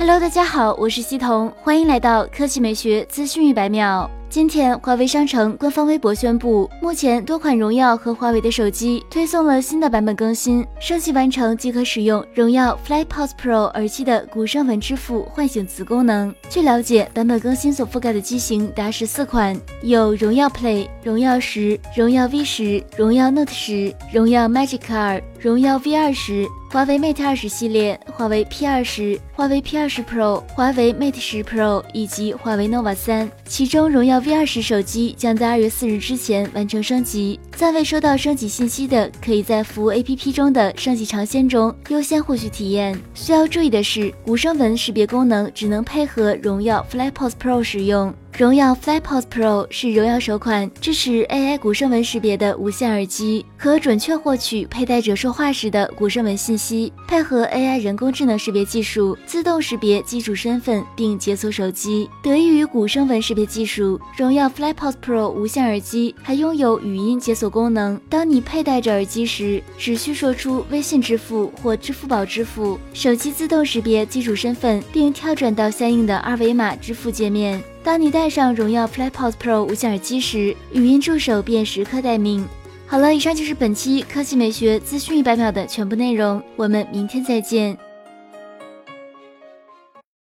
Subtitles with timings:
[0.00, 4.10] Hello，大家好，我是西彤，欢迎来到科技美学资讯一百秒。
[4.30, 16.34] 今天，华为商城官方微博宣布，目前多款荣耀和华为的手机推送了新的版本更新，升级完成即可使用荣耀 FlyPods Pro 耳机的鼓声纹支付唤醒词功能。
[16.48, 26.48] 据了解，版本更新所覆盖的机型达十四款，有荣耀 Play、荣耀十、荣耀 V 十、荣耀 Note 十、荣耀 Magic 二、荣耀 V 二十。
[26.72, 37.40] 华为 Mate 二十系列、华为 P 二十、华为 P 二十 Pro、华为 Mate 十 Pro 以及华为 nova 三，其中荣耀 V 二十手机将在二月四日之前完成升级。
[37.56, 42.96] 暂未收到升级信息的，可以在服务 APP 中的升级尝鲜中优先获取体验。
[43.14, 48.14] 需要注意的是，无声纹识别功能只能配合荣耀 FlyPose Pro 使用。
[48.40, 62.08] 荣耀 FlyPods Pro 是荣耀首款支持 AI 鼓声纹识别的无线耳机，可准确获取佩戴者说话时的鼓声纹信息，配合 AI 人工智能识别技术，自动识别机主身份并解锁手机。
[62.22, 68.00] 得益于鼓声纹识别技术，荣耀 FlyPods Pro 无线耳机还拥有语音解锁功能。
[68.08, 77.62] 当你佩戴着耳机时，只需说出微信支付或支付宝支付，手机自动识别机主身份，并跳转到相应的二维码支付界面。
[77.82, 82.46] 当你戴上荣耀 PlayPods Pro 无线耳机时，语音助手便时刻待命。
[82.86, 87.76] 好了，以上就是本期科技美学资讯一百秒的全部内容，我们明天再见。